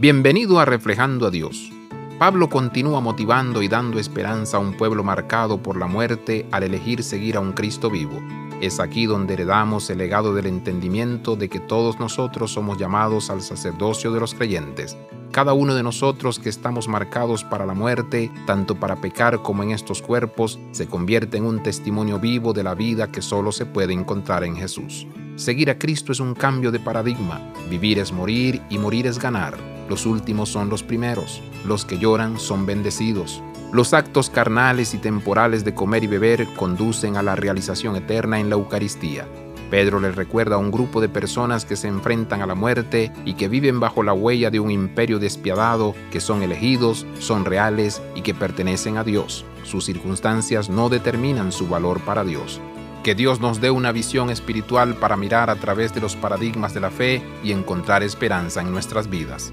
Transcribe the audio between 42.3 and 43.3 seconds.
a la muerte